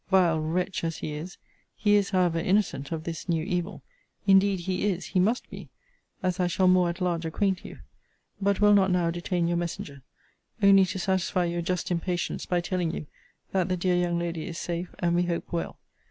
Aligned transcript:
Vile 0.09 0.39
wretch, 0.39 0.83
as 0.83 0.97
he 0.97 1.13
is, 1.13 1.37
he 1.75 1.93
is 1.93 2.09
however 2.09 2.39
innocent 2.39 2.91
of 2.91 3.03
this 3.03 3.29
new 3.29 3.43
evil. 3.45 3.83
Indeed 4.25 4.61
he 4.61 4.89
is, 4.89 5.05
he 5.05 5.19
must 5.19 5.47
be; 5.51 5.69
as 6.23 6.39
I 6.39 6.47
shall 6.47 6.67
more 6.67 6.89
at 6.89 7.01
large 7.01 7.23
acquaint 7.23 7.63
you. 7.63 7.77
But 8.41 8.59
will 8.59 8.73
not 8.73 8.89
now 8.89 9.11
detain 9.11 9.47
your 9.47 9.57
messenger. 9.57 10.01
Only 10.59 10.85
to 10.85 10.97
satisfy 10.97 11.45
your 11.45 11.61
just 11.61 11.91
impatience, 11.91 12.47
by 12.47 12.61
telling 12.61 12.89
you, 12.89 13.05
that 13.51 13.69
the 13.69 13.77
dear 13.77 13.95
young 13.95 14.17
lady 14.17 14.47
is 14.47 14.57
safe, 14.57 14.89
and 14.97 15.15
we 15.15 15.21
hope 15.25 15.53
well. 15.53 15.77